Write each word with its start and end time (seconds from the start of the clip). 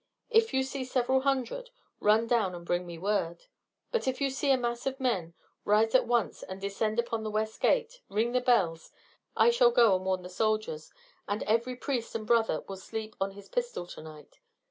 If 0.31 0.51
you 0.51 0.63
see 0.63 0.83
several 0.83 1.19
hundred, 1.19 1.69
run 1.99 2.25
down 2.25 2.55
and 2.55 2.65
bring 2.65 2.87
me 2.87 2.97
word. 2.97 3.45
But 3.91 4.07
if 4.07 4.19
you 4.19 4.31
see 4.31 4.49
a 4.49 4.57
mass 4.57 4.87
of 4.87 4.99
men 4.99 5.35
rise 5.63 5.93
at 5.93 6.07
once 6.07 6.41
and 6.41 6.59
descend 6.59 6.97
upon 6.97 7.21
the 7.23 7.29
west 7.29 7.61
gate, 7.61 8.01
ring 8.09 8.31
the 8.31 8.41
bells. 8.41 8.91
I 9.37 9.51
shall 9.51 9.69
go 9.69 9.95
and 9.95 10.03
warn 10.03 10.23
the 10.23 10.27
soldiers, 10.31 10.91
and 11.27 11.43
every 11.43 11.75
priest 11.75 12.15
and 12.15 12.25
brother 12.25 12.61
will 12.67 12.77
sleep 12.77 13.15
on 13.21 13.33
his 13.33 13.47
pistol 13.47 13.85
to 13.85 14.01
night. 14.01 14.39